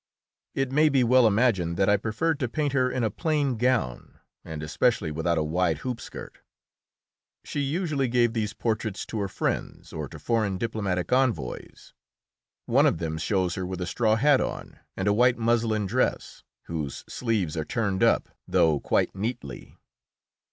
It 0.55 0.71
may 0.71 0.89
be 0.89 1.03
well 1.03 1.27
imagined 1.27 1.77
that 1.77 1.87
I 1.87 1.95
preferred 1.95 2.39
to 2.39 2.49
paint 2.49 2.73
her 2.73 2.89
in 2.89 3.03
a 3.03 3.11
plain 3.11 3.55
gown 3.55 4.19
and 4.43 4.63
especially 4.63 5.11
without 5.11 5.37
a 5.37 5.43
wide 5.43 5.81
hoopskirt. 5.85 6.39
She 7.43 7.59
usually 7.59 8.07
gave 8.07 8.33
these 8.33 8.53
portraits 8.53 9.05
to 9.05 9.19
her 9.19 9.27
friends 9.27 9.93
or 9.93 10.07
to 10.07 10.17
foreign 10.17 10.57
diplomatic 10.57 11.13
envoys. 11.13 11.93
One 12.65 12.87
of 12.87 12.97
them 12.97 13.19
shows 13.19 13.53
her 13.53 13.65
with 13.67 13.79
a 13.79 13.85
straw 13.85 14.15
hat 14.15 14.41
on, 14.41 14.79
and 14.97 15.07
a 15.07 15.13
white 15.13 15.37
muslin 15.37 15.85
dress, 15.85 16.43
whose 16.63 17.03
sleeves 17.07 17.55
are 17.55 17.63
turned 17.63 18.01
up, 18.01 18.27
though 18.47 18.79
quite 18.79 19.13
neatly. 19.13 19.77